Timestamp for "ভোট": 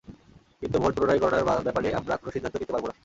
0.79-0.93